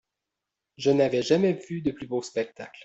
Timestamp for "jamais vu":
1.21-1.83